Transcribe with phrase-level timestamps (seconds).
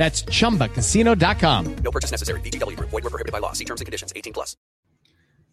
[0.00, 1.76] That's ChumbaCasino.com.
[1.84, 2.40] No purchase necessary.
[2.40, 2.74] VGW.
[2.80, 3.52] Void were prohibited by law.
[3.52, 4.14] See terms and conditions.
[4.16, 4.56] 18 plus.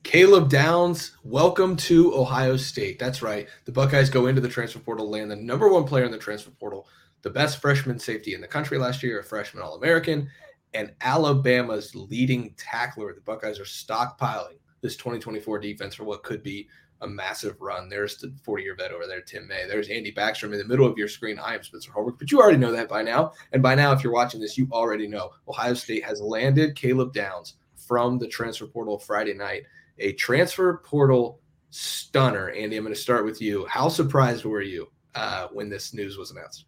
[0.03, 2.97] Caleb Downs, welcome to Ohio State.
[2.97, 3.49] That's right.
[3.65, 6.51] The Buckeyes go into the transfer portal, land the number one player in the transfer
[6.51, 6.87] portal,
[7.23, 10.29] the best freshman safety in the country last year, a freshman All-American,
[10.73, 13.13] and Alabama's leading tackler.
[13.13, 16.69] The Buckeyes are stockpiling this 2024 defense for what could be
[17.01, 17.89] a massive run.
[17.89, 19.65] There's the 40 year vet over there, Tim May.
[19.67, 21.39] There's Andy Backstrom in the middle of your screen.
[21.39, 23.33] I am Spencer Holbrook, but you already know that by now.
[23.51, 27.13] And by now, if you're watching this, you already know Ohio State has landed Caleb
[27.13, 29.63] Downs from the transfer portal Friday night.
[29.99, 32.49] A transfer portal stunner.
[32.49, 33.65] Andy, I'm going to start with you.
[33.67, 36.65] How surprised were you uh, when this news was announced?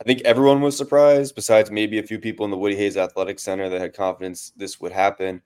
[0.00, 3.38] I think everyone was surprised, besides maybe a few people in the Woody Hayes Athletic
[3.38, 5.40] Center that had confidence this would happen.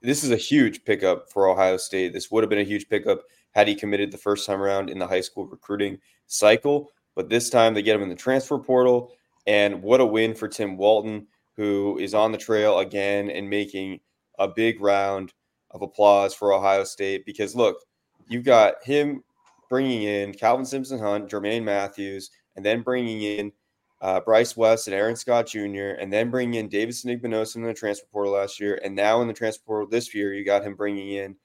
[0.00, 2.12] This is a huge pickup for Ohio State.
[2.12, 4.98] This would have been a huge pickup had he committed the first time around in
[4.98, 6.90] the high school recruiting cycle.
[7.14, 9.12] But this time they get him in the transfer portal.
[9.46, 11.26] And what a win for Tim Walton,
[11.56, 14.00] who is on the trail again and making
[14.38, 15.32] a big round
[15.70, 17.26] of applause for Ohio State.
[17.26, 17.76] Because look,
[18.28, 19.22] you've got him
[19.68, 23.52] bringing in Calvin Simpson Hunt, Jermaine Matthews, and then bringing in
[24.02, 27.74] uh, Bryce West and Aaron Scott Jr., and then bringing in Davison Igbinosun in the
[27.74, 28.80] transfer portal last year.
[28.84, 31.36] And now in the transfer portal this year, you got him bringing in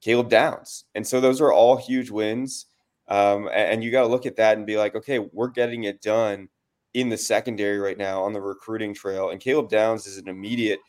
[0.00, 0.84] Caleb Downs.
[0.94, 2.66] And so those are all huge wins.
[3.08, 6.00] Um, and you got to look at that and be like, okay, we're getting it
[6.00, 6.48] done
[6.94, 9.30] in the secondary right now on the recruiting trail.
[9.30, 10.80] And Caleb Downs is an immediate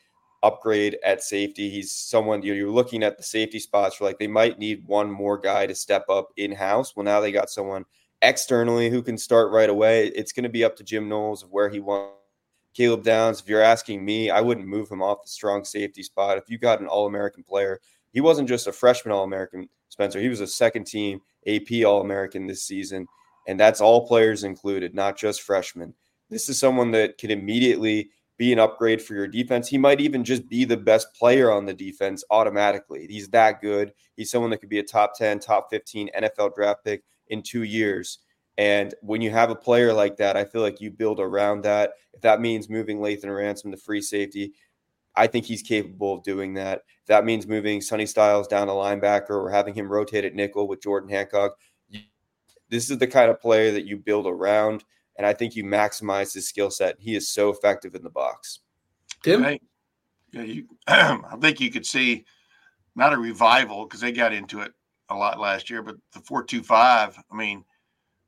[0.42, 1.68] upgrade at safety.
[1.68, 4.86] He's someone you know, you're looking at the safety spots for like they might need
[4.86, 6.94] one more guy to step up in house.
[6.94, 7.84] Well, now they got someone
[8.22, 10.06] externally who can start right away.
[10.08, 12.14] It's going to be up to Jim Knowles of where he wants
[12.74, 13.40] Caleb Downs.
[13.40, 16.38] If you're asking me, I wouldn't move him off the strong safety spot.
[16.38, 17.80] If you got an All American player
[18.12, 20.20] he wasn't just a freshman All American, Spencer.
[20.20, 23.06] He was a second team AP All American this season.
[23.48, 25.94] And that's all players included, not just freshmen.
[26.30, 29.68] This is someone that can immediately be an upgrade for your defense.
[29.68, 33.06] He might even just be the best player on the defense automatically.
[33.08, 33.92] He's that good.
[34.16, 37.64] He's someone that could be a top 10, top 15 NFL draft pick in two
[37.64, 38.18] years.
[38.58, 41.92] And when you have a player like that, I feel like you build around that.
[42.12, 44.52] If that means moving Lathan Ransom to free safety,
[45.14, 46.82] I think he's capable of doing that.
[47.06, 50.82] That means moving Sonny Styles down to linebacker or having him rotate at nickel with
[50.82, 51.52] Jordan Hancock.
[52.68, 54.84] This is the kind of player that you build around.
[55.16, 56.96] And I think you maximize his skill set.
[56.98, 58.60] He is so effective in the box.
[59.22, 59.42] Tim?
[59.42, 59.60] Hey,
[60.32, 62.24] yeah, you, I think you could see
[62.96, 64.72] not a revival because they got into it
[65.10, 67.16] a lot last year, but the four two five.
[67.30, 67.64] I mean,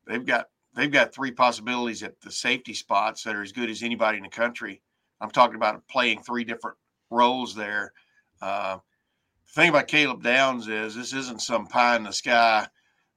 [0.07, 3.83] they've got they've got three possibilities at the safety spots that are as good as
[3.83, 4.83] anybody in the country.
[5.25, 6.77] I'm talking about playing three different
[7.11, 7.93] roles there.
[8.43, 8.77] Uh,
[9.47, 12.67] the thing about Caleb Downs is this isn't some pie in the sky,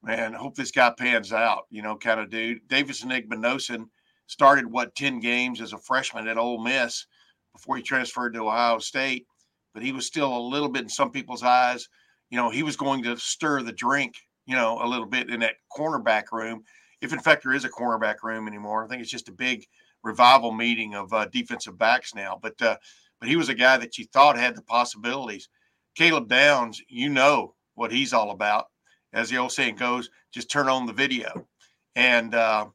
[0.01, 0.31] man.
[0.33, 2.65] Hope this guy pans out, you know, kind of dude.
[2.69, 3.87] Davis Igbinosun
[4.27, 7.05] started what 10 games as a freshman at Ole Miss
[7.51, 9.25] before he transferred to Ohio State,
[9.73, 11.89] but he was still a little bit in some people's eyes.
[12.29, 14.15] You know, he was going to stir the drink,
[14.45, 16.63] you know, a little bit in that cornerback room.
[17.01, 19.65] If in fact there is a cornerback room anymore, I think it's just a big
[20.07, 22.39] revival meeting of uh, defensive backs now.
[22.41, 22.77] But uh,
[23.19, 25.49] but he was a guy that you thought had the possibilities.
[25.95, 28.67] Caleb Downs, you know what he's all about.
[29.13, 31.47] As the old saying goes, just turn on the video.
[31.95, 32.67] And uh,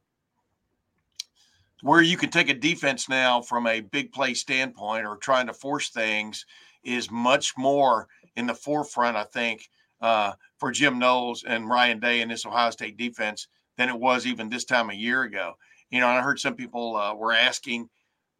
[1.82, 5.52] where you can take a defense now from a big play standpoint or trying to
[5.52, 6.44] force things
[6.82, 9.68] is much more in the forefront, I think,
[10.00, 13.46] uh, for Jim Knowles and Ryan Day and this Ohio State defense
[13.76, 15.54] than it was even this time a year ago.
[15.92, 17.88] You know, I heard some people uh, were asking,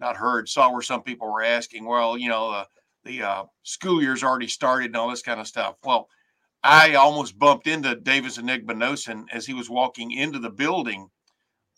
[0.00, 2.64] not heard, saw where some people were asking, well, you know, uh,
[3.04, 5.76] the uh, school year's already started and all this kind of stuff.
[5.84, 6.08] Well,
[6.64, 11.08] I almost bumped into Davis Igbinosun as he was walking into the building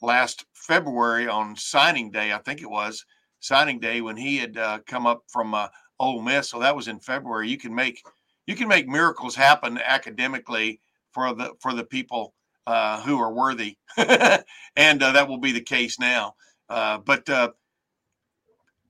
[0.01, 3.05] last February on signing day, I think it was
[3.41, 5.69] signing day when he had uh, come up from uh,
[5.99, 6.51] Ole Miss.
[6.51, 7.49] So that was in February.
[7.49, 8.01] You can make
[8.47, 10.81] you can make miracles happen academically
[11.13, 12.35] for the for the people
[12.67, 16.35] uh, who are worthy, and uh, that will be the case now.
[16.69, 17.51] Uh, but uh,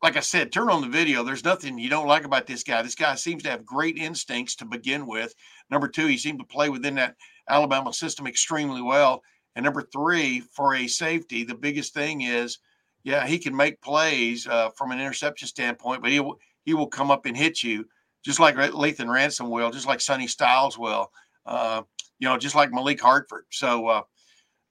[0.03, 1.25] like I said, turn on the video.
[1.25, 2.82] There's nothing you don't like about this guy.
[2.82, 5.35] This guy seems to have great instincts to begin with.
[5.71, 7.17] Number two, he seemed to play within that
[7.49, 9.23] Alabama system extremely well.
[9.56, 12.59] And number three, for a safety, the biggest thing is,
[13.03, 16.87] yeah, he can make plays uh, from an interception standpoint, but he will he will
[16.87, 17.85] come up and hit you
[18.25, 21.12] just like Lathan Ransom will, just like Sonny Styles will,
[21.44, 21.82] uh,
[22.19, 23.44] you know, just like Malik Hartford.
[23.50, 24.02] So, uh,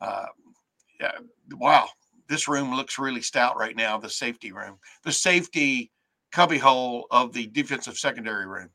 [0.02, 0.26] uh,
[1.00, 1.12] yeah,
[1.54, 1.88] wow,
[2.30, 3.98] this room looks really stout right now.
[3.98, 5.92] The safety room, the safety
[6.32, 8.70] cubbyhole of the defensive secondary room.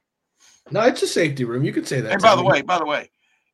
[0.70, 1.64] No, it's a safety room.
[1.64, 2.12] You could say that.
[2.12, 3.10] And by the way, by the way,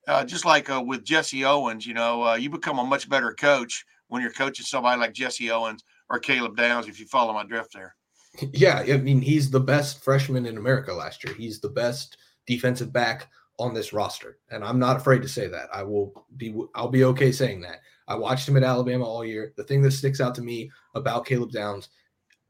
[0.06, 3.32] uh, just like uh, with Jesse Owens, you know, uh, you become a much better
[3.32, 7.44] coach when you're coaching somebody like Jesse Owens or Caleb Downs, if you follow my
[7.44, 7.94] drift there.
[8.52, 11.34] Yeah, I mean, he's the best freshman in America last year.
[11.34, 12.16] He's the best
[12.48, 13.28] defensive back
[13.58, 15.68] on this roster, and I'm not afraid to say that.
[15.72, 17.80] I will be, I'll be okay saying that.
[18.08, 19.52] I watched him at Alabama all year.
[19.56, 21.88] The thing that sticks out to me about Caleb Downs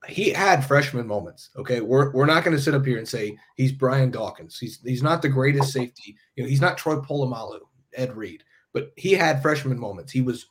[0.08, 1.50] he had freshman moments.
[1.56, 4.58] Okay, we're we're not going to sit up here and say he's Brian Dawkins.
[4.58, 6.16] He's he's not the greatest safety.
[6.36, 7.60] You know, he's not Troy Polamalu,
[7.94, 10.12] Ed Reed, but he had freshman moments.
[10.12, 10.46] He was,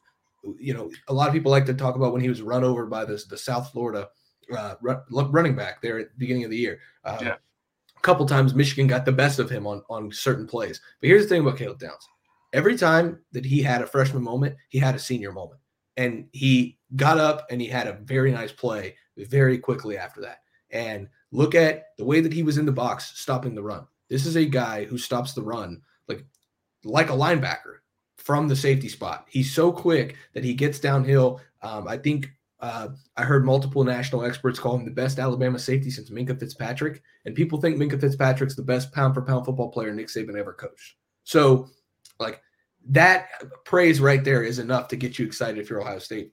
[0.57, 2.85] you know, a lot of people like to talk about when he was run over
[2.85, 4.09] by this the South Florida
[4.55, 4.75] uh,
[5.09, 6.79] running back there at the beginning of the year.
[7.05, 7.35] Um, yeah.
[8.03, 10.79] Couple times Michigan got the best of him on on certain plays.
[11.01, 12.07] But here's the thing about Caleb Downs:
[12.51, 15.59] every time that he had a freshman moment, he had a senior moment,
[15.97, 20.39] and he got up and he had a very nice play very quickly after that.
[20.69, 23.87] And look at the way that he was in the box stopping the run.
[24.09, 26.25] This is a guy who stops the run like
[26.83, 27.77] like a linebacker
[28.17, 29.25] from the safety spot.
[29.29, 31.41] He's so quick that he gets downhill.
[31.61, 32.29] Um, I think
[32.63, 32.87] uh,
[33.17, 37.35] I heard multiple national experts call him the best Alabama safety since Minkah Fitzpatrick, and
[37.35, 40.95] people think Minkah Fitzpatrick's the best pound for pound football player Nick Saban ever coached.
[41.25, 41.67] So,
[42.21, 42.41] like
[42.87, 46.31] that praise right there is enough to get you excited if you're Ohio State.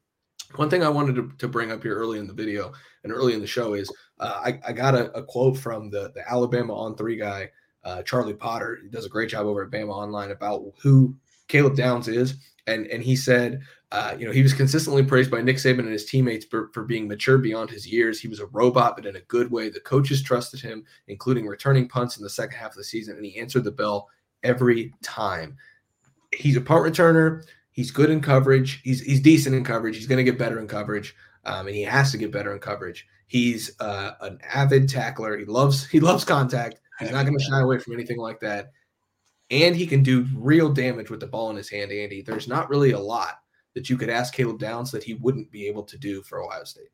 [0.54, 2.72] One thing I wanted to, to bring up here early in the video
[3.02, 6.12] and early in the show is uh, I, I, got a, a, quote from the,
[6.14, 7.50] the Alabama on three guy,
[7.82, 8.78] uh, Charlie Potter.
[8.82, 11.16] He does a great job over at Bama Online about who
[11.48, 12.36] Caleb Downs is.
[12.66, 15.92] And, and he said, uh, you know, he was consistently praised by Nick Saban and
[15.92, 18.20] his teammates for, for being mature beyond his years.
[18.20, 19.68] He was a robot, but in a good way.
[19.68, 23.24] The coaches trusted him, including returning punts in the second half of the season, and
[23.24, 24.08] he answered the bell
[24.44, 25.56] every time.
[26.32, 27.42] He's a punt returner.
[27.72, 28.80] He's good in coverage.
[28.82, 29.96] He's he's decent in coverage.
[29.96, 32.60] He's going to get better in coverage, um, and he has to get better in
[32.60, 33.08] coverage.
[33.26, 35.36] He's uh, an avid tackler.
[35.36, 36.80] He loves he loves contact.
[37.00, 38.70] He's not going to shy away from anything like that,
[39.50, 41.90] and he can do real damage with the ball in his hand.
[41.90, 43.40] Andy, there's not really a lot
[43.80, 46.64] that you could ask Caleb Downs that he wouldn't be able to do for Ohio
[46.64, 46.90] State.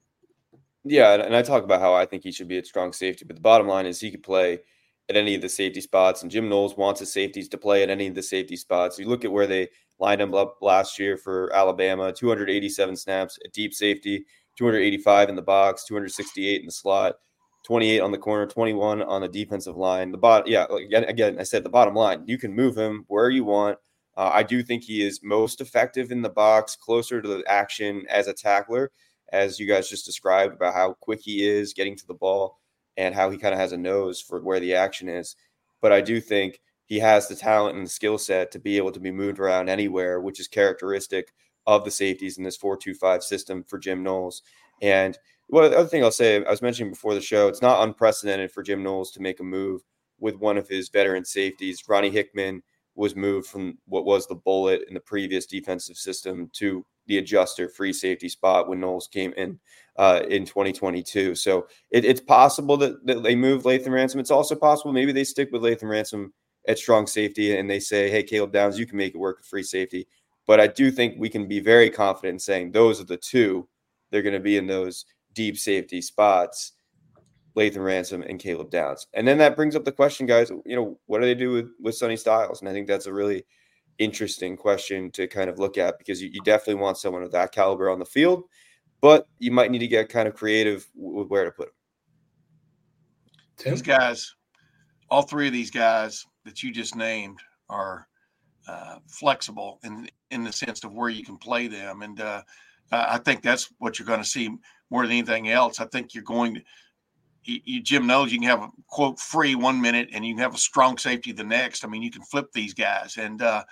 [0.84, 3.34] Yeah, and I talk about how I think he should be a strong safety, but
[3.34, 4.60] the bottom line is he could play
[5.08, 7.90] at any of the safety spots, and Jim Knowles wants his safeties to play at
[7.90, 9.00] any of the safety spots.
[9.00, 13.52] You look at where they lined him up last year for Alabama 287 snaps at
[13.52, 14.24] deep safety,
[14.56, 17.16] 285 in the box, 268 in the slot,
[17.64, 20.12] 28 on the corner, 21 on the defensive line.
[20.12, 23.28] The bot, yeah, again, again, I said the bottom line, you can move him where
[23.28, 23.76] you want.
[24.16, 28.04] Uh, I do think he is most effective in the box, closer to the action
[28.08, 28.90] as a tackler,
[29.32, 32.58] as you guys just described about how quick he is getting to the ball
[32.96, 35.36] and how he kind of has a nose for where the action is.
[35.82, 38.92] But I do think he has the talent and the skill set to be able
[38.92, 41.32] to be moved around anywhere, which is characteristic
[41.66, 44.42] of the safeties in this 4-2-5 system for Jim Knowles.
[44.80, 45.18] And
[45.48, 48.50] well, the other thing I'll say, I was mentioning before the show, it's not unprecedented
[48.50, 49.82] for Jim Knowles to make a move
[50.18, 51.82] with one of his veteran safeties.
[51.88, 52.62] Ronnie Hickman
[52.96, 57.68] was moved from what was the bullet in the previous defensive system to the adjuster
[57.68, 59.58] free safety spot when Knowles came in
[59.96, 61.34] uh, in 2022.
[61.34, 64.20] So it, it's possible that, that they move Lathan Ransom.
[64.20, 66.32] It's also possible maybe they stick with Lathan Ransom
[66.66, 69.46] at strong safety and they say, hey, Caleb Downs, you can make it work with
[69.46, 70.08] free safety.
[70.46, 73.68] But I do think we can be very confident in saying those are the two.
[74.10, 76.72] They're going to be in those deep safety spots.
[77.56, 79.06] Lathan Ransom and Caleb Downs.
[79.14, 81.70] And then that brings up the question, guys, you know, what do they do with,
[81.80, 82.60] with Sonny Styles?
[82.60, 83.44] And I think that's a really
[83.98, 87.52] interesting question to kind of look at because you, you definitely want someone of that
[87.52, 88.44] caliber on the field,
[89.00, 93.72] but you might need to get kind of creative with where to put them.
[93.72, 94.34] These guys,
[95.08, 97.38] all three of these guys that you just named
[97.70, 98.06] are
[98.68, 102.42] uh, flexible in in the sense of where you can play them, and uh,
[102.92, 104.50] I think that's what you're going to see
[104.90, 105.80] more than anything else.
[105.80, 106.62] I think you're going to
[107.46, 110.54] you, Jim knows you can have a quote free one minute and you can have
[110.54, 111.84] a strong safety the next.
[111.84, 113.64] I mean, you can flip these guys and uh,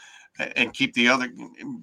[0.56, 1.28] and keep the other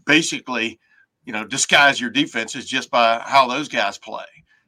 [0.06, 0.80] basically,
[1.26, 4.26] you know, disguise your defenses just by how those guys play.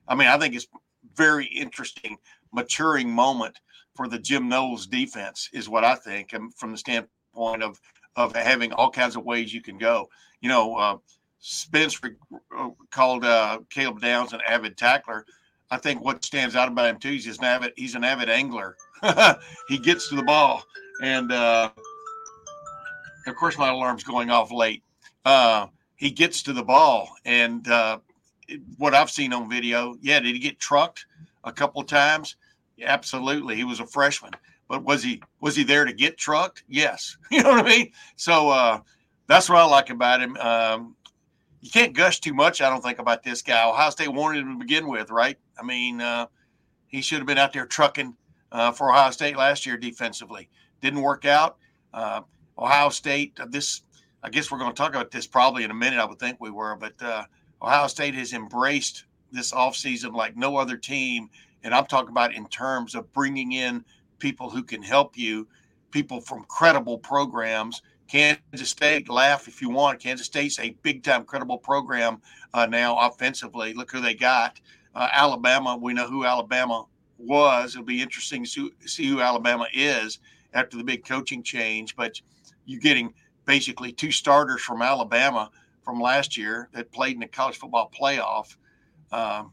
[0.08, 0.68] I mean, I think it's
[1.16, 2.18] very interesting
[2.52, 3.60] maturing moment
[3.96, 7.80] for the Jim Knowles defense is what I think, and from the standpoint of
[8.16, 10.08] of having all kinds of ways you can go.
[10.42, 10.98] You know, uh,
[11.40, 12.00] Spence
[12.58, 15.26] uh, called uh, Caleb Downs an avid tackler.
[15.74, 18.78] I think what stands out about him too, he's an avid he's an avid angler.
[19.68, 20.64] he gets to the ball,
[21.02, 21.72] and uh,
[23.26, 24.84] of course my alarm's going off late.
[25.26, 25.66] Uh,
[25.96, 27.98] he gets to the ball, and uh,
[28.78, 31.08] what I've seen on video, yeah, did he get trucked
[31.44, 32.36] a couple times?
[32.80, 33.56] Absolutely.
[33.56, 34.34] He was a freshman,
[34.70, 36.64] but was he was he there to get trucked?
[36.68, 37.18] Yes.
[37.32, 37.92] You know what I mean?
[38.16, 38.80] So uh,
[39.26, 40.38] that's what I like about him.
[40.38, 40.96] Um,
[41.62, 43.68] you can't gush too much, I don't think, about this guy.
[43.68, 45.40] Ohio State wanted him to begin with, right?
[45.60, 46.28] I mean, uh,
[46.88, 48.16] he should have been out there trucking
[48.52, 50.50] uh, for Ohio State last year defensively.
[50.82, 51.58] Didn't work out.
[51.94, 52.22] Uh,
[52.58, 53.82] Ohio State, uh, this,
[54.22, 56.40] I guess we're going to talk about this probably in a minute, I would think
[56.40, 57.24] we were, but uh,
[57.62, 61.30] Ohio State has embraced this offseason like no other team.
[61.64, 63.86] And I'm talking about in terms of bringing in
[64.20, 65.48] people who can help you,
[65.92, 70.00] people from credible programs Kansas State, laugh if you want.
[70.00, 72.22] Kansas State's a big time credible program
[72.54, 73.74] uh, now offensively.
[73.74, 74.60] Look who they got.
[74.96, 76.86] Uh, Alabama, we know who Alabama
[77.18, 77.76] was.
[77.76, 80.20] It'll be interesting to see who Alabama is
[80.54, 81.96] after the big coaching change.
[81.96, 82.22] But
[82.66, 83.14] you're getting
[83.46, 85.50] basically two starters from Alabama
[85.84, 88.56] from last year that played in the college football playoff.
[89.12, 89.52] Um,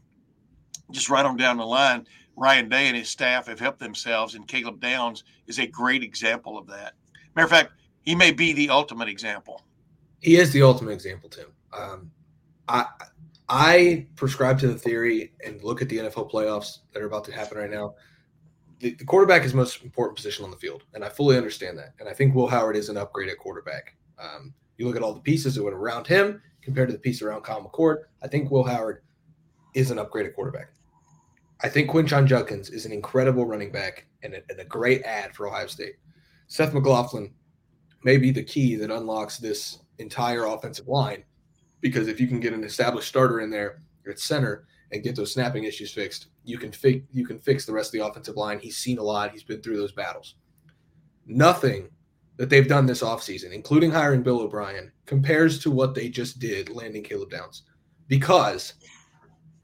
[0.91, 4.47] just right on down the line, Ryan Day and his staff have helped themselves, and
[4.47, 6.93] Caleb Downs is a great example of that.
[7.35, 9.61] Matter of fact, he may be the ultimate example.
[10.19, 11.47] He is the ultimate example, Tim.
[11.73, 12.11] Um,
[12.67, 12.85] I
[13.53, 17.33] I prescribe to the theory and look at the NFL playoffs that are about to
[17.33, 17.95] happen right now.
[18.79, 21.77] The, the quarterback is the most important position on the field, and I fully understand
[21.77, 21.93] that.
[21.99, 23.97] And I think Will Howard is an upgrade at quarterback.
[24.17, 27.21] Um, you look at all the pieces that went around him compared to the piece
[27.21, 28.03] around Kyle McCord.
[28.23, 29.03] I think Will Howard
[29.75, 30.69] is an upgrade at quarterback.
[31.59, 35.35] I think Quinshon Judkins is an incredible running back and a, and a great ad
[35.35, 35.95] for Ohio State.
[36.47, 37.33] Seth McLaughlin
[38.05, 41.25] may be the key that unlocks this entire offensive line.
[41.81, 45.33] Because if you can get an established starter in there at center and get those
[45.33, 48.59] snapping issues fixed, you can fix you can fix the rest of the offensive line.
[48.59, 49.31] He's seen a lot.
[49.31, 50.35] He's been through those battles.
[51.25, 51.89] Nothing
[52.37, 56.69] that they've done this offseason, including hiring Bill O'Brien, compares to what they just did
[56.69, 57.63] landing Caleb Downs.
[58.07, 58.73] Because,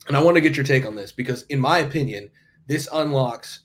[0.07, 2.29] and I want to get your take on this, because in my opinion,
[2.67, 3.61] this unlocks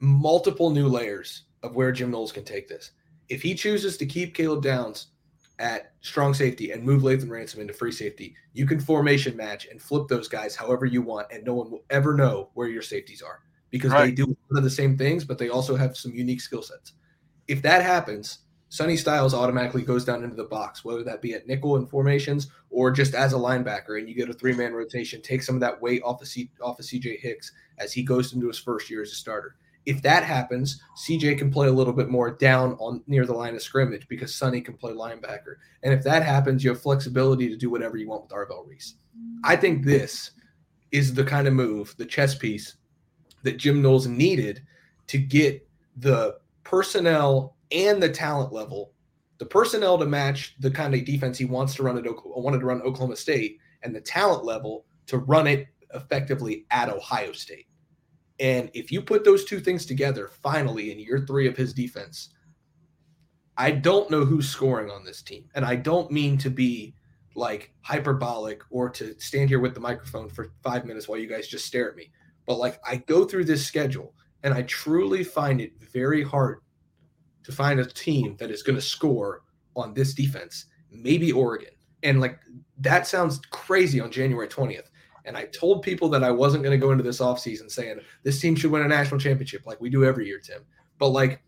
[0.00, 2.92] multiple new layers of where Jim Knowles can take this
[3.28, 5.08] if he chooses to keep Caleb Downs
[5.60, 9.80] at strong safety and move Lathan Ransom into free safety, you can formation match and
[9.80, 13.22] flip those guys however you want, and no one will ever know where your safeties
[13.22, 13.40] are
[13.70, 14.06] because right.
[14.06, 16.94] they do one of the same things, but they also have some unique skill sets.
[17.46, 21.46] If that happens, Sonny Styles automatically goes down into the box, whether that be at
[21.46, 25.20] nickel and formations or just as a linebacker, and you get a three man rotation,
[25.20, 28.32] take some of that weight off of, C- off of CJ Hicks as he goes
[28.32, 29.56] into his first year as a starter.
[29.86, 33.54] If that happens, CJ can play a little bit more down on near the line
[33.54, 35.56] of scrimmage because Sonny can play linebacker.
[35.82, 38.94] And if that happens, you have flexibility to do whatever you want with Arvell Reese.
[39.42, 40.32] I think this
[40.92, 42.76] is the kind of move, the chess piece
[43.42, 44.62] that Jim Knowles needed
[45.06, 48.92] to get the personnel and the talent level
[49.40, 52.66] the personnel to match the kind of defense he wants to run at wanted to
[52.66, 57.66] run Oklahoma State, and the talent level to run it effectively at Ohio State.
[58.40, 62.30] And if you put those two things together, finally in year three of his defense,
[63.58, 65.44] I don't know who's scoring on this team.
[65.54, 66.94] And I don't mean to be
[67.36, 71.46] like hyperbolic or to stand here with the microphone for five minutes while you guys
[71.46, 72.10] just stare at me.
[72.46, 76.60] But like I go through this schedule and I truly find it very hard
[77.44, 79.42] to find a team that is going to score
[79.76, 80.66] on this defense.
[80.90, 81.74] Maybe Oregon.
[82.02, 82.38] And like
[82.78, 84.88] that sounds crazy on January 20th.
[85.24, 88.40] And I told people that I wasn't going to go into this offseason saying this
[88.40, 90.62] team should win a national championship like we do every year, Tim.
[90.98, 91.42] But like,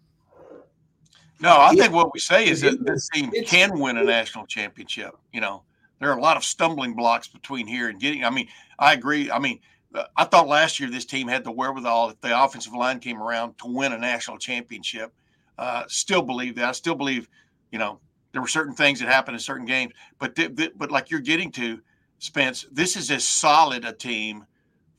[1.40, 5.16] no, I think what we say is that this team can win a national championship.
[5.32, 5.64] You know,
[5.98, 8.24] there are a lot of stumbling blocks between here and getting.
[8.24, 8.48] I mean,
[8.78, 9.30] I agree.
[9.30, 9.58] I mean,
[9.94, 13.20] uh, I thought last year this team had the wherewithal if the offensive line came
[13.20, 15.12] around to win a national championship.
[15.58, 16.68] Uh, still believe that.
[16.68, 17.28] I still believe,
[17.72, 17.98] you know,
[18.32, 21.20] there were certain things that happened in certain games, but th- th- but like you're
[21.20, 21.80] getting to,
[22.22, 24.46] Spence, this is as solid a team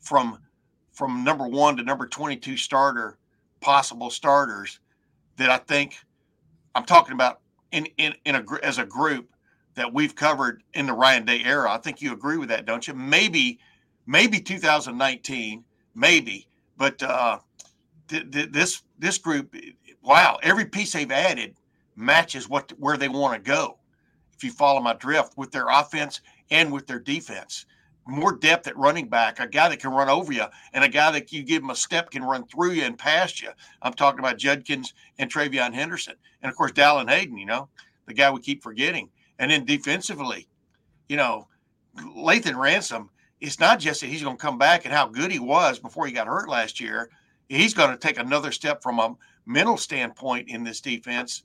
[0.01, 0.39] from
[0.92, 3.18] from number one to number 22 starter,
[3.62, 4.82] possible starters,
[5.38, 5.96] that I think
[6.75, 7.39] I'm talking about
[7.72, 9.30] in in, in a as a group
[9.75, 11.72] that we've covered in the Ryan Day era.
[11.72, 12.94] I think you agree with that, don't you?
[12.94, 13.58] Maybe
[14.06, 15.63] maybe 2019,
[15.96, 17.39] maybe, but uh,
[18.10, 19.56] th- th- this this group,
[20.01, 21.56] wow, every piece they've added
[21.96, 23.77] matches what where they want to go.
[24.36, 26.20] If you follow my drift with their offense
[26.54, 27.66] and with their defense.
[28.06, 31.12] More depth at running back, a guy that can run over you, and a guy
[31.12, 33.50] that you give him a step can run through you and past you.
[33.82, 36.16] I'm talking about Judkins and TreVeyon Henderson.
[36.42, 37.70] And of course, Dallan Hayden, you know,
[38.06, 39.10] the guy we keep forgetting.
[39.40, 40.48] And then defensively,
[41.10, 41.48] you know,
[41.98, 45.40] Lathan Ransom, it's not just that he's going to come back and how good he
[45.40, 47.10] was before he got hurt last year.
[47.50, 51.44] He's going to take another step from a mental standpoint in this defense.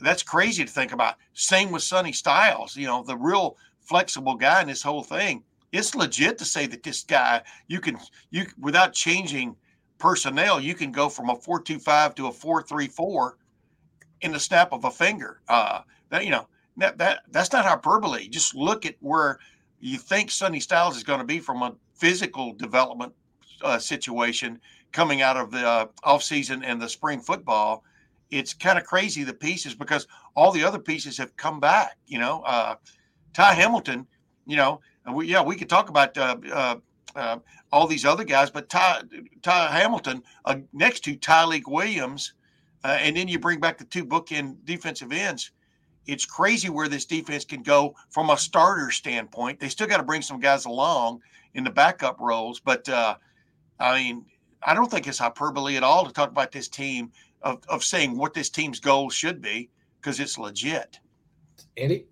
[0.00, 1.16] That's crazy to think about.
[1.34, 5.42] Same with Sonny Styles, you know, the real flexible guy in this whole thing.
[5.72, 7.98] It's legit to say that this guy you can
[8.30, 9.56] you without changing
[9.98, 13.38] personnel, you can go from a four two five to a four three four
[14.20, 15.40] in the snap of a finger.
[15.48, 15.80] Uh,
[16.10, 18.28] that you know that that that's not hyperbole.
[18.28, 19.38] Just look at where
[19.80, 23.12] you think Sonny Styles is going to be from a physical development
[23.62, 24.60] uh, situation
[24.92, 27.84] coming out of the uh, offseason and the spring football.
[28.30, 31.96] It's kind of crazy the pieces because all the other pieces have come back.
[32.06, 32.76] You know, uh,
[33.34, 34.06] Ty Hamilton,
[34.46, 34.80] you know,
[35.12, 36.76] we, yeah, we could talk about uh, uh,
[37.14, 37.38] uh,
[37.72, 39.02] all these other guys, but Ty,
[39.42, 42.34] Ty Hamilton uh, next to Tyleik Williams,
[42.84, 45.50] uh, and then you bring back the two bookend defensive ends.
[46.06, 49.58] It's crazy where this defense can go from a starter standpoint.
[49.58, 51.20] They still got to bring some guys along
[51.54, 53.16] in the backup roles, but I
[53.80, 54.24] mean,
[54.62, 57.10] I don't think it's hyperbole at all to talk about this team
[57.42, 59.70] of, of saying what this team's goal should be
[60.00, 60.98] because it's legit.
[61.76, 62.06] Andy?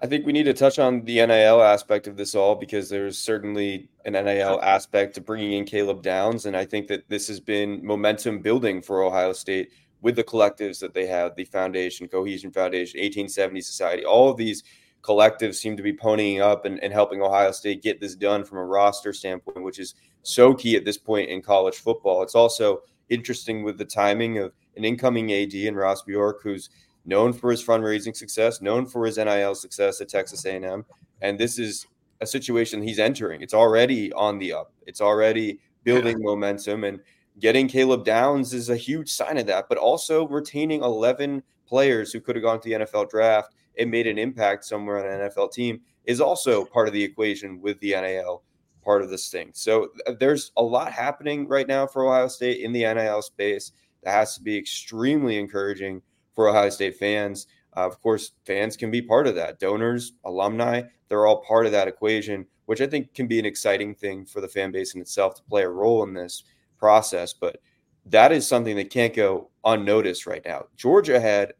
[0.00, 3.18] I think we need to touch on the NIL aspect of this all because there's
[3.18, 6.46] certainly an NIL aspect to bringing in Caleb Downs.
[6.46, 10.78] And I think that this has been momentum building for Ohio State with the collectives
[10.78, 14.04] that they have the Foundation, Cohesion Foundation, 1870 Society.
[14.04, 14.62] All of these
[15.02, 18.58] collectives seem to be ponying up and, and helping Ohio State get this done from
[18.58, 22.22] a roster standpoint, which is so key at this point in college football.
[22.22, 26.70] It's also interesting with the timing of an incoming AD and Ross Bjork, who's
[27.08, 30.84] known for his fundraising success, known for his NIL success at Texas A&M,
[31.22, 31.86] and this is
[32.20, 33.40] a situation he's entering.
[33.40, 34.72] It's already on the up.
[34.86, 36.26] It's already building yeah.
[36.26, 37.00] momentum, and
[37.38, 39.66] getting Caleb Downs is a huge sign of that.
[39.68, 44.06] But also retaining 11 players who could have gone to the NFL draft and made
[44.06, 47.90] an impact somewhere on an NFL team is also part of the equation with the
[47.92, 48.42] NIL
[48.84, 49.50] part of this thing.
[49.54, 53.72] So uh, there's a lot happening right now for Ohio State in the NIL space
[54.02, 56.02] that has to be extremely encouraging
[56.38, 57.48] for Ohio State fans.
[57.76, 59.58] Uh, of course, fans can be part of that.
[59.58, 63.92] Donors, alumni, they're all part of that equation, which I think can be an exciting
[63.92, 66.44] thing for the fan base in itself to play a role in this
[66.78, 67.32] process.
[67.32, 67.60] But
[68.06, 70.66] that is something that can't go unnoticed right now.
[70.76, 71.54] Georgia had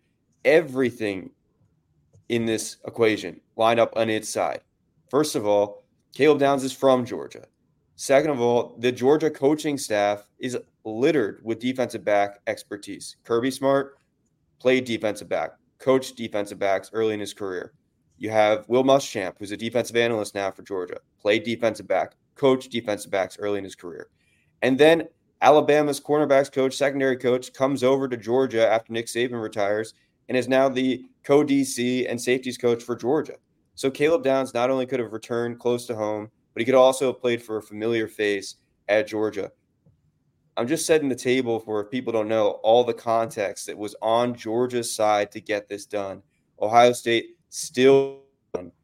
[0.45, 1.31] everything
[2.29, 4.61] in this equation lined up on its side.
[5.11, 5.83] First of all,
[6.15, 7.47] Caleb Downs is from Georgia.
[7.97, 13.17] Second of all, the Georgia coaching staff is littered with defensive back expertise.
[13.25, 13.98] Kirby Smart,
[14.59, 17.73] played defensive back, coached defensive backs early in his career.
[18.17, 22.71] You have Will Muschamp, who's a defensive analyst now for Georgia, played defensive back, coached
[22.71, 24.09] defensive backs early in his career.
[24.63, 25.09] And then
[25.41, 29.95] Alabama's cornerbacks coach, secondary coach, comes over to Georgia after Nick Saban retires
[30.29, 33.35] and is now the co DC and safeties coach for Georgia.
[33.77, 37.13] So Caleb Downs not only could have returned close to home, but he could also
[37.13, 38.57] have played for a familiar face
[38.89, 39.53] at Georgia.
[40.59, 43.95] I'm just setting the table for if people don't know all the context that was
[44.03, 46.21] on Georgia's side to get this done.
[46.61, 48.23] Ohio State still,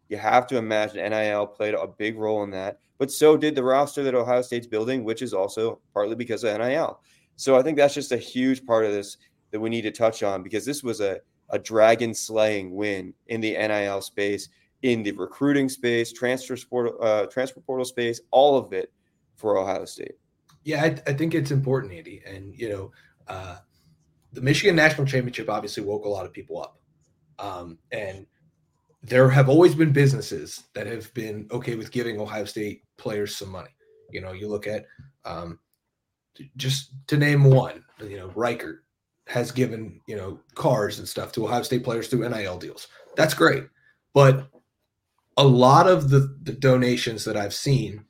[0.08, 3.64] you have to imagine NIL played a big role in that, but so did the
[3.64, 7.00] roster that Ohio State's building, which is also partly because of NIL.
[7.34, 9.16] So I think that's just a huge part of this
[9.50, 11.18] that we need to touch on because this was a,
[11.50, 14.48] a dragon slaying win in the NIL space,
[14.82, 18.92] in the recruiting space, transfer sport, uh, transfer portal space, all of it
[19.34, 20.14] for Ohio State.
[20.64, 22.22] Yeah, I, I think it's important, Andy.
[22.26, 22.92] And, you know,
[23.28, 23.56] uh,
[24.32, 26.80] the Michigan National Championship obviously woke a lot of people up.
[27.38, 28.26] Um, and
[29.02, 33.50] there have always been businesses that have been okay with giving Ohio State players some
[33.50, 33.70] money.
[34.10, 34.86] You know, you look at
[35.24, 35.58] um,
[36.56, 38.78] just to name one, you know, Ricart
[39.26, 42.88] has given, you know, cars and stuff to Ohio State players through NIL deals.
[43.16, 43.64] That's great.
[44.12, 44.48] But
[45.36, 48.04] a lot of the, the donations that I've seen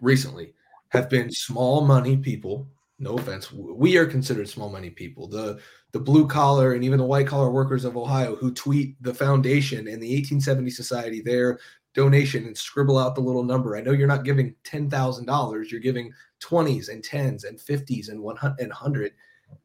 [0.00, 0.54] recently
[0.94, 2.68] have been small money people.
[3.00, 5.26] No offense, we are considered small money people.
[5.26, 5.60] The
[5.92, 9.80] the blue collar and even the white collar workers of Ohio who tweet the foundation
[9.88, 11.58] and the 1870 Society their
[11.94, 13.76] donation and scribble out the little number.
[13.76, 18.08] I know you're not giving ten thousand dollars; you're giving twenties and tens and fifties
[18.08, 19.12] and one hundred.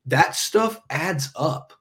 [0.06, 1.74] That stuff adds up,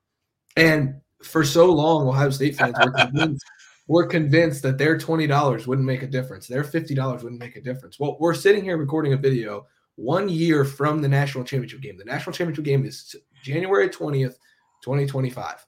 [0.56, 3.44] and for so long, Ohio State fans were convinced
[3.88, 6.46] we're convinced that their $20 wouldn't make a difference.
[6.46, 7.98] Their $50 wouldn't make a difference.
[7.98, 11.96] Well, we're sitting here recording a video one year from the national championship game.
[11.96, 14.36] The national championship game is January 20th,
[14.84, 15.66] 2025.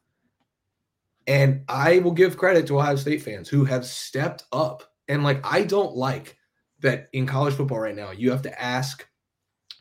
[1.27, 4.83] And I will give credit to Ohio State fans who have stepped up.
[5.09, 6.37] And like, I don't like
[6.81, 9.07] that in college football right now, you have to ask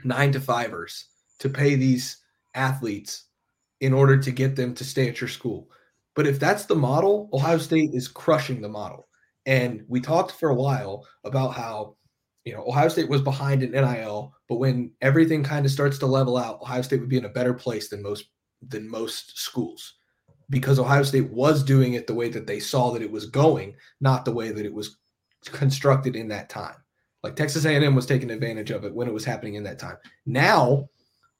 [0.06, 1.06] nine to fivers
[1.39, 2.17] to pay these
[2.56, 3.25] athletes
[3.82, 5.69] in order to get them to stay at your school.
[6.15, 9.08] But if that's the model, Ohio State is crushing the model.
[9.45, 11.95] And we talked for a while about how,
[12.45, 16.06] you know, Ohio State was behind in NIL, but when everything kind of starts to
[16.06, 18.26] level out, Ohio State would be in a better place than most
[18.62, 19.95] than most schools
[20.50, 23.76] because Ohio State was doing it the way that they saw that it was going,
[24.02, 24.98] not the way that it was
[25.45, 26.76] constructed in that time.
[27.24, 29.98] Like Texas A&M was taking advantage of it when it was happening in that time.
[30.26, 30.88] Now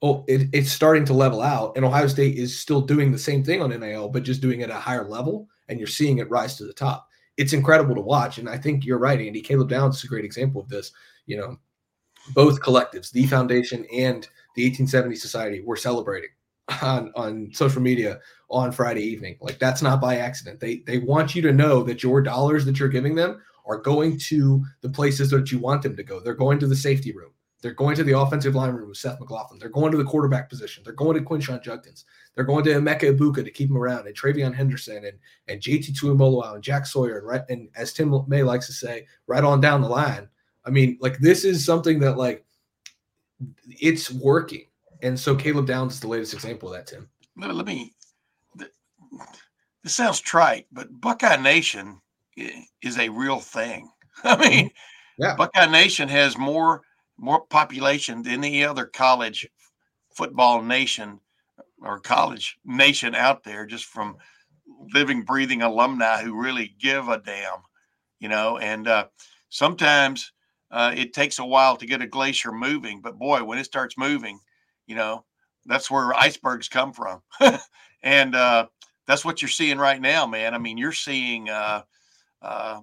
[0.02, 3.44] oh, it, it's starting to level out, and Ohio State is still doing the same
[3.44, 6.30] thing on NIL, but just doing it at a higher level, and you're seeing it
[6.30, 7.06] rise to the top.
[7.36, 9.40] It's incredible to watch, and I think you're right, Andy.
[9.40, 10.92] Caleb Downs is a great example of this.
[11.26, 11.58] You know,
[12.34, 16.30] both collectives, the Foundation and the 1870 Society, were celebrating
[16.82, 19.36] on on social media on Friday evening.
[19.40, 20.60] Like that's not by accident.
[20.60, 24.18] They they want you to know that your dollars that you're giving them are going
[24.18, 26.20] to the places that you want them to go.
[26.20, 27.30] They're going to the safety room.
[27.60, 29.58] They're going to the offensive line room with Seth McLaughlin.
[29.58, 30.82] They're going to the quarterback position.
[30.82, 32.06] They're going to Quinshon Judkins.
[32.34, 35.18] They're going to Emeka Egbuka to keep him around, and TreVeyon Henderson and
[35.48, 39.06] and JT Tuimoloau and Jack Sawyer, and right and as Tim May likes to say,
[39.26, 40.28] right on down the line.
[40.64, 42.44] I mean, like this is something that like
[43.68, 44.66] it's working,
[45.02, 46.86] and so Caleb Downs is the latest example of that.
[46.86, 47.94] Tim, let, let me.
[49.82, 52.00] This sounds trite, but Buckeye Nation
[52.36, 53.90] is a real thing.
[54.24, 54.70] I mean,
[55.18, 55.36] yeah.
[55.36, 56.82] Buckeye Nation has more
[57.20, 59.46] more population than any other college
[60.10, 61.20] football nation
[61.82, 64.16] or college nation out there, just from
[64.92, 67.58] living, breathing alumni who really give a damn,
[68.18, 68.58] you know.
[68.58, 69.06] And uh,
[69.50, 70.32] sometimes
[70.70, 73.98] uh, it takes a while to get a glacier moving, but boy, when it starts
[73.98, 74.40] moving,
[74.86, 75.24] you know,
[75.66, 77.20] that's where icebergs come from.
[78.02, 78.66] and uh,
[79.06, 80.54] that's what you're seeing right now, man.
[80.54, 81.82] I mean, you're seeing uh,
[82.40, 82.80] uh,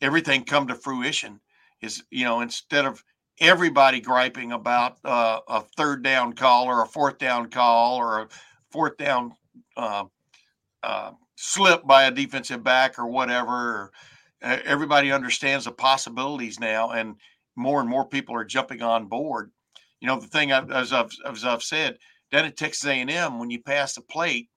[0.00, 1.40] everything come to fruition.
[1.82, 3.04] Is you know, instead of
[3.40, 8.28] everybody griping about uh, a third down call or a fourth down call or a
[8.70, 9.32] fourth down
[9.76, 10.04] uh,
[10.82, 13.92] uh, slip by a defensive back or whatever.
[14.42, 17.16] Everybody understands the possibilities now, and
[17.56, 19.50] more and more people are jumping on board.
[20.00, 21.98] You know, the thing as I've, as I've said,
[22.30, 24.48] down at Texas A&M, when you pass the plate,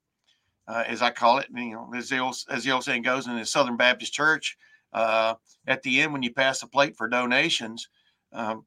[0.67, 3.25] uh, as I call it, you know, as the old, as the old saying goes
[3.25, 4.57] in the Southern Baptist Church,
[4.93, 7.87] uh, at the end when you pass the plate for donations,
[8.33, 8.65] um,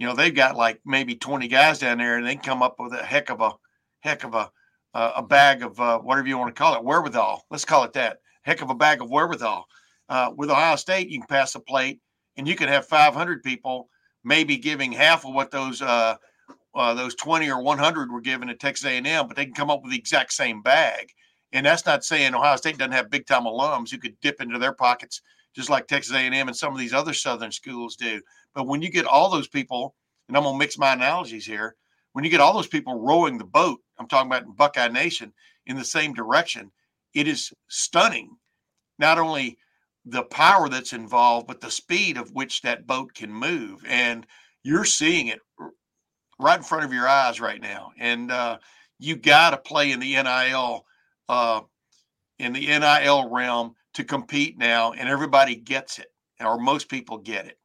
[0.00, 2.94] you know they've got like maybe 20 guys down there and they come up with
[2.94, 3.52] a heck of a
[4.00, 4.50] heck of a
[4.92, 7.92] uh, a bag of uh, whatever you want to call it wherewithal let's call it
[7.92, 9.64] that heck of a bag of wherewithal.
[10.08, 12.00] Uh, with ohio state you can pass a plate
[12.36, 13.88] and you can have 500 people
[14.24, 16.16] maybe giving half of what those uh,
[16.74, 19.82] uh, those 20 or 100 were given at texas a&m but they can come up
[19.82, 21.12] with the exact same bag.
[21.52, 24.58] And that's not saying ohio state doesn't have big time alums who could dip into
[24.58, 25.20] their pockets
[25.54, 28.20] just like texas a&m and some of these other southern schools do
[28.54, 29.94] but when you get all those people,
[30.28, 31.76] and I'm to mix my analogies here,
[32.12, 35.32] when you get all those people rowing the boat, I'm talking about in Buckeye Nation,
[35.66, 36.72] in the same direction,
[37.14, 38.36] it is stunning.
[38.98, 39.58] Not only
[40.04, 43.84] the power that's involved, but the speed of which that boat can move.
[43.86, 44.26] And
[44.64, 45.40] you're seeing it
[46.38, 48.58] right in front of your eyes right now, and uh,
[48.98, 50.84] you got to play in the NIL
[51.28, 51.60] uh,
[52.38, 57.46] in the NIL realm to compete now, and everybody gets it, or most people get
[57.46, 57.58] it.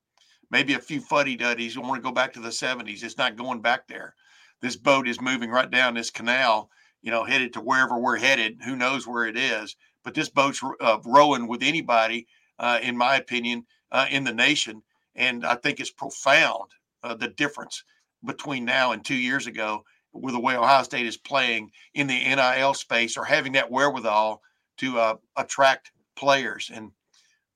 [0.52, 3.04] Maybe a few fuddy duddies want to go back to the 70s.
[3.04, 4.14] It's not going back there.
[4.62, 6.70] This boat is moving right down this canal,
[7.02, 8.60] you know, headed to wherever we're headed.
[8.66, 9.76] Who knows where it is?
[10.04, 12.28] But this boat's uh, rowing with anybody,
[12.60, 14.84] uh, in my opinion, uh, in the nation.
[15.16, 16.72] And I think it's profound
[17.02, 17.84] uh, the difference
[18.24, 22.36] between now and two years ago with the way Ohio State is playing in the
[22.36, 24.42] NIL space or having that wherewithal
[24.78, 26.72] to uh, attract players.
[26.74, 26.92] And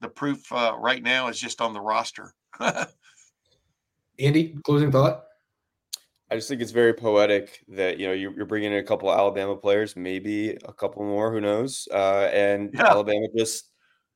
[0.01, 2.33] the proof uh, right now is just on the roster.
[4.19, 5.23] Andy, closing thought.
[6.31, 9.09] I just think it's very poetic that you know you're, you're bringing in a couple
[9.09, 11.87] of Alabama players, maybe a couple more, who knows?
[11.91, 12.85] Uh, and yeah.
[12.85, 13.71] Alabama just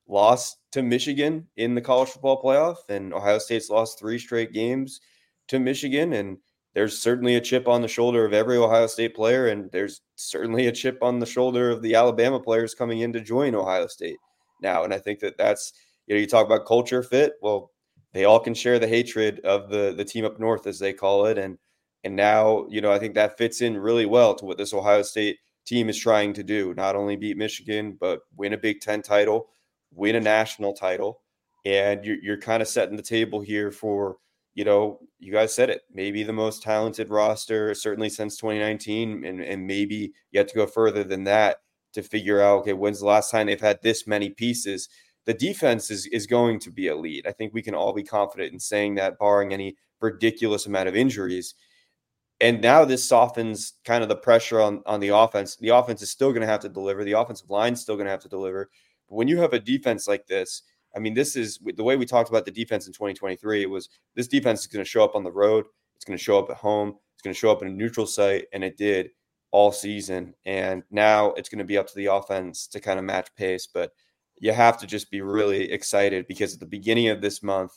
[0.06, 5.00] lost to Michigan in the college football playoff, and Ohio State's lost three straight games
[5.48, 6.38] to Michigan, and
[6.74, 10.68] there's certainly a chip on the shoulder of every Ohio State player, and there's certainly
[10.68, 14.18] a chip on the shoulder of the Alabama players coming in to join Ohio State
[14.64, 14.82] now.
[14.82, 15.72] And I think that that's
[16.06, 17.34] you know you talk about culture fit.
[17.40, 17.70] Well,
[18.12, 21.26] they all can share the hatred of the the team up north, as they call
[21.26, 21.58] it, and
[22.02, 25.02] and now you know I think that fits in really well to what this Ohio
[25.02, 26.74] State team is trying to do.
[26.74, 29.48] Not only beat Michigan, but win a Big Ten title,
[29.92, 31.20] win a national title,
[31.64, 34.16] and you're, you're kind of setting the table here for
[34.54, 39.40] you know, you guys said it, maybe the most talented roster, certainly since 2019, and,
[39.40, 41.56] and maybe have to go further than that
[41.94, 44.88] to figure out, okay, when's the last time they've had this many pieces?
[45.26, 47.26] The defense is, is going to be elite.
[47.26, 50.96] I think we can all be confident in saying that, barring any ridiculous amount of
[50.96, 51.54] injuries.
[52.40, 55.56] And now this softens kind of the pressure on, on the offense.
[55.56, 57.04] The offense is still going to have to deliver.
[57.04, 58.70] The offensive line's still going to have to deliver.
[59.08, 60.62] But when you have a defense like this,
[60.94, 63.62] I mean, this is the way we talked about the defense in 2023.
[63.62, 65.64] It was this defense is going to show up on the road,
[65.96, 68.06] it's going to show up at home, it's going to show up in a neutral
[68.06, 69.10] site, and it did
[69.54, 70.34] all season.
[70.44, 73.68] And now it's going to be up to the offense to kind of match pace.
[73.72, 73.92] But
[74.40, 77.70] you have to just be really excited because at the beginning of this month,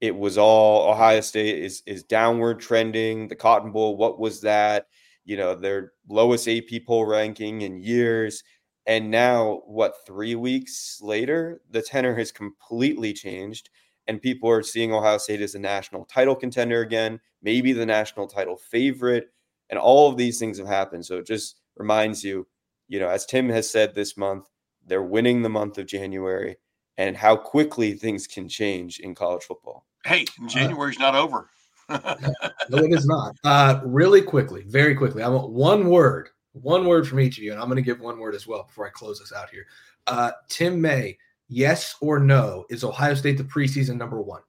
[0.00, 3.26] it was all Ohio State is is downward trending.
[3.26, 4.86] The Cotton Bowl, what was that?
[5.24, 8.44] You know, their lowest AP poll ranking in years.
[8.86, 13.70] And now, what, three weeks later, the tenor has completely changed.
[14.06, 18.28] And people are seeing Ohio State as a national title contender again, maybe the national
[18.28, 19.30] title favorite.
[19.70, 21.04] And all of these things have happened.
[21.04, 22.46] So it just reminds you,
[22.88, 24.48] you know, as Tim has said this month,
[24.86, 26.56] they're winning the month of January
[26.96, 29.84] and how quickly things can change in college football.
[30.04, 31.50] Hey, January's uh, not over.
[31.88, 33.34] no, it is not.
[33.44, 36.30] Uh, really quickly, very quickly, I want one word
[36.62, 38.64] one word from each of you, and I'm going to give one word as well
[38.64, 39.66] before I close this out here.
[40.06, 42.64] Uh, Tim May, yes or no?
[42.70, 44.42] Is Ohio State the preseason number one?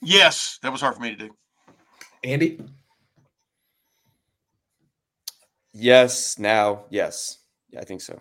[0.00, 1.30] Yes, that was hard for me to do.
[2.24, 2.60] Andy?
[5.72, 7.38] Yes, now, yes.
[7.70, 8.20] Yeah, I think so.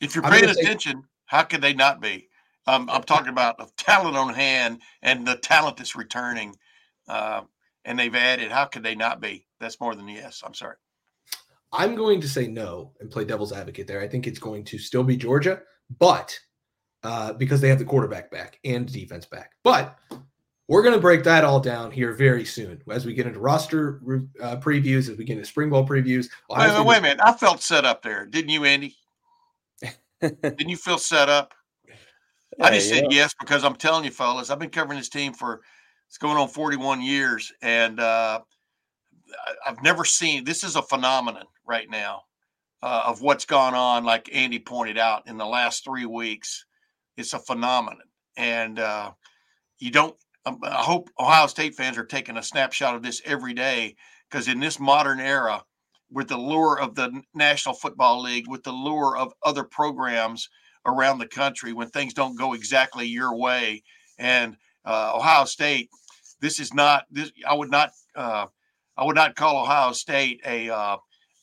[0.00, 2.28] If you're paying attention, say- how could they not be?
[2.66, 6.56] Um, I'm talking about the talent on hand and the talent that's returning,
[7.08, 7.42] uh,
[7.84, 8.50] and they've added.
[8.50, 9.46] How could they not be?
[9.60, 10.42] That's more than yes.
[10.44, 10.76] I'm sorry.
[11.72, 14.00] I'm going to say no and play devil's advocate there.
[14.00, 15.62] I think it's going to still be Georgia,
[15.98, 16.36] but
[17.02, 19.52] uh, because they have the quarterback back and defense back.
[19.62, 19.96] But
[20.68, 24.00] we're going to break that all down here very soon as we get into roster
[24.42, 26.28] uh, previews, as we get into spring ball previews.
[26.50, 27.20] Wait, wait, wait a minute.
[27.22, 28.26] I felt set up there.
[28.26, 28.96] Didn't you, Andy?
[30.20, 31.54] Didn't you feel set up?
[32.60, 35.60] I just said yes because I'm telling you, fellas, I've been covering this team for
[36.08, 38.40] it's going on 41 years, and uh,
[39.66, 42.22] I've never seen this is a phenomenon right now
[42.82, 44.04] uh, of what's gone on.
[44.04, 46.64] Like Andy pointed out in the last three weeks,
[47.16, 49.12] it's a phenomenon, and uh,
[49.78, 50.16] you don't.
[50.46, 53.96] Um, I hope Ohio State fans are taking a snapshot of this every day
[54.30, 55.64] because in this modern era,
[56.08, 60.48] with the lure of the National Football League, with the lure of other programs
[60.86, 63.82] around the country, when things don't go exactly your way,
[64.20, 65.90] and uh, Ohio State,
[66.40, 67.32] this is not this.
[67.46, 68.46] I would not uh,
[68.96, 70.96] I would not call Ohio State a uh,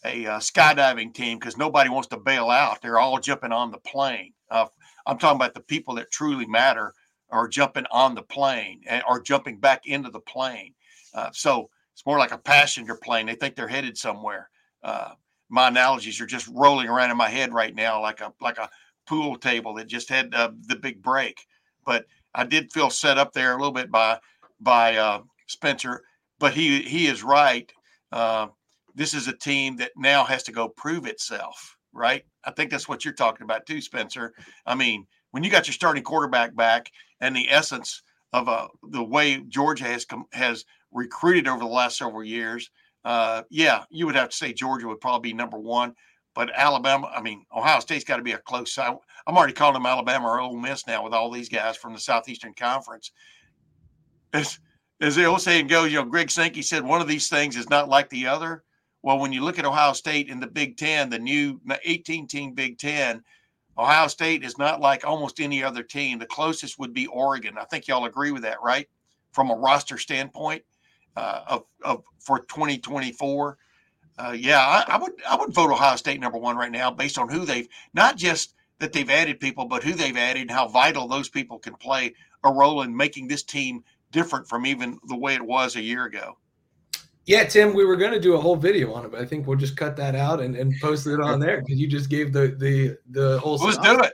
[0.06, 2.82] a uh, skydiving team because nobody wants to bail out.
[2.82, 4.32] They're all jumping on the plane.
[4.50, 4.68] Uh,
[5.06, 6.94] I'm talking about the people that truly matter
[7.34, 10.74] are jumping on the plane and are jumping back into the plane.
[11.14, 13.26] Uh, so it's more like a passenger plane.
[13.26, 14.50] They think they're headed somewhere.
[14.84, 15.12] Uh,
[15.50, 18.70] my analogies are just rolling around in my head right now, like a like a
[19.06, 21.46] pool table that just had uh, the big break.
[21.86, 24.20] But I did feel set up there a little bit by
[24.60, 26.04] by Spencer
[26.44, 27.72] but he he is right.
[28.12, 28.48] Uh,
[28.96, 32.26] this is a team that now has to go prove itself, right?
[32.44, 34.34] I think that's what you're talking about too, Spencer.
[34.66, 36.92] I mean, when you got your starting quarterback back
[37.24, 41.98] and the essence of uh, the way Georgia has com- has recruited over the last
[41.98, 42.70] several years,
[43.06, 45.94] uh, yeah, you would have to say Georgia would probably be number one.
[46.36, 48.78] But Alabama, I mean, Ohio State's got to be a close.
[48.78, 52.00] I'm already calling them Alabama or Ole Miss now with all these guys from the
[52.00, 53.12] Southeastern Conference.
[54.34, 54.60] As,
[55.00, 57.70] as the old saying goes, you know, Greg Sankey said one of these things is
[57.70, 58.64] not like the other.
[59.04, 62.54] Well, when you look at Ohio State in the Big Ten, the new 18 team
[62.54, 63.24] Big Ten,
[63.78, 66.20] Ohio State is not like almost any other team.
[66.20, 67.58] The closest would be Oregon.
[67.58, 68.88] I think y'all agree with that, right?
[69.32, 70.64] From a roster standpoint
[71.16, 73.58] uh, of, of for 2024.
[74.20, 77.18] Uh, yeah, I, I, would I would vote Ohio State number one right now based
[77.18, 80.68] on who they've not just that they've added people, but who they've added and how
[80.68, 85.18] vital those people can play a role in making this team different from even the
[85.18, 86.38] way it was a year ago.
[87.26, 89.48] Yeah, Tim, we were going to do a whole video on it, but I think
[89.48, 92.34] we'll just cut that out and, and post it on there because you just gave
[92.34, 93.56] the the the whole.
[93.56, 94.14] Let's do it.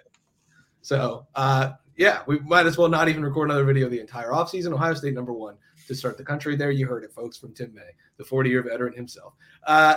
[0.81, 4.73] So, uh, yeah, we might as well not even record another video the entire offseason.
[4.73, 5.55] Ohio State number one
[5.87, 6.55] to start the country.
[6.55, 9.33] There, you heard it, folks, from Tim May, the 40 year veteran himself.
[9.65, 9.95] Uh,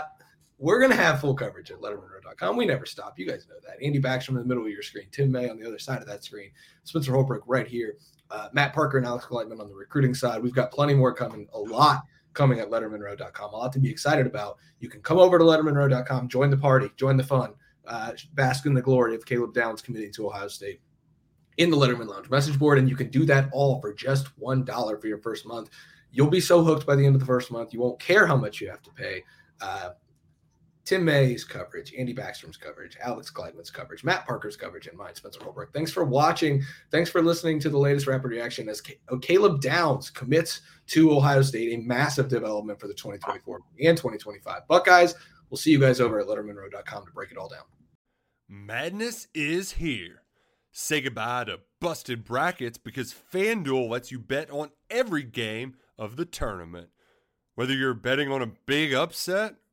[0.59, 2.57] we're going to have full coverage at lettermenrow.com.
[2.57, 3.19] We never stop.
[3.19, 3.85] You guys know that.
[3.85, 6.07] Andy Backstrom in the middle of your screen, Tim May on the other side of
[6.07, 6.51] that screen,
[6.85, 7.97] Spencer Holbrook right here,
[8.31, 10.43] uh, Matt Parker and Alex Gleitman on the recruiting side.
[10.43, 12.03] We've got plenty more coming, a lot
[12.35, 13.53] coming at lettermenrow.com.
[13.53, 14.59] A lot to be excited about.
[14.81, 17.55] You can come over to lettermenrow.com, join the party, join the fun,
[17.87, 20.81] uh, bask in the glory of Caleb Downs committing to Ohio State
[21.59, 22.79] in the Lettermen Lounge message board.
[22.79, 25.71] And you can do that all for just $1 for your first month.
[26.11, 28.37] You'll be so hooked by the end of the first month, you won't care how
[28.37, 29.25] much you have to pay.
[29.61, 29.91] Uh,
[30.85, 35.43] Tim May's coverage, Andy Backstrom's coverage, Alex Gleitman's coverage, Matt Parker's coverage, and mine, Spencer
[35.43, 35.73] Holbrook.
[35.73, 36.63] Thanks for watching.
[36.91, 41.43] Thanks for listening to the latest rapid reaction as uh, Caleb Downs commits to Ohio
[41.43, 45.15] State, a massive development for the 2024 and 2025 Buckeyes.
[45.51, 47.65] We'll see you guys over at lettermenrow.com to break it all down.
[48.49, 50.23] Madness is here.
[50.73, 56.25] Say goodbye to busted brackets because FanDuel lets you bet on every game of the
[56.25, 56.89] tournament.
[57.55, 59.57] Whether you're betting on a big upset,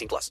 [0.00, 0.30] 18 plus.